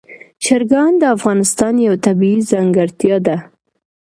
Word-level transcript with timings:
چرګان 0.43 0.91
د 0.97 1.03
افغانستان 1.15 1.73
یوه 1.85 1.97
طبیعي 2.05 2.39
ځانګړتیا 2.51 3.17
ده. 3.27 3.37